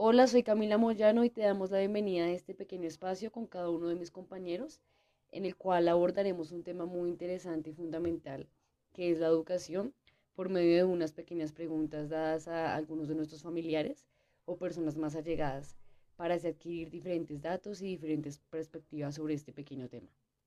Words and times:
Hola, 0.00 0.28
soy 0.28 0.44
Camila 0.44 0.78
Moyano 0.78 1.24
y 1.24 1.28
te 1.28 1.40
damos 1.40 1.72
la 1.72 1.80
bienvenida 1.80 2.26
a 2.26 2.30
este 2.30 2.54
pequeño 2.54 2.86
espacio 2.86 3.32
con 3.32 3.48
cada 3.48 3.68
uno 3.68 3.88
de 3.88 3.96
mis 3.96 4.12
compañeros, 4.12 4.80
en 5.32 5.44
el 5.44 5.56
cual 5.56 5.88
abordaremos 5.88 6.52
un 6.52 6.62
tema 6.62 6.86
muy 6.86 7.10
interesante 7.10 7.70
y 7.70 7.72
fundamental, 7.72 8.46
que 8.92 9.10
es 9.10 9.18
la 9.18 9.26
educación, 9.26 9.92
por 10.36 10.50
medio 10.50 10.76
de 10.76 10.84
unas 10.84 11.10
pequeñas 11.10 11.50
preguntas 11.50 12.10
dadas 12.10 12.46
a 12.46 12.76
algunos 12.76 13.08
de 13.08 13.16
nuestros 13.16 13.42
familiares 13.42 14.06
o 14.44 14.56
personas 14.56 14.96
más 14.96 15.16
allegadas, 15.16 15.74
para 16.14 16.36
así 16.36 16.46
adquirir 16.46 16.90
diferentes 16.90 17.42
datos 17.42 17.82
y 17.82 17.86
diferentes 17.86 18.38
perspectivas 18.38 19.16
sobre 19.16 19.34
este 19.34 19.52
pequeño 19.52 19.88
tema. 19.88 20.12